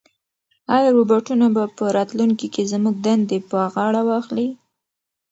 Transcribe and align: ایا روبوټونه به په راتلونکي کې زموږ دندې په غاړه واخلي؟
ایا 0.75 0.89
روبوټونه 0.97 1.47
به 1.55 1.63
په 1.77 1.85
راتلونکي 1.97 2.47
کې 2.53 2.69
زموږ 2.71 2.95
دندې 3.05 3.39
په 3.49 3.57
غاړه 3.73 4.01
واخلي؟ 4.09 4.49